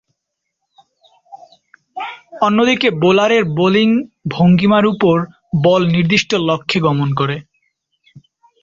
অন্যদিকে 2.41 2.87
বোলারের 3.01 3.43
বোলিং 3.57 3.89
ভঙ্গীমার 4.27 4.85
উপর 4.85 5.15
বল 5.63 5.81
নির্দিষ্ট 5.87 6.31
লক্ষ্যে 6.47 6.79
গমন 6.79 7.09
করে। 7.15 7.37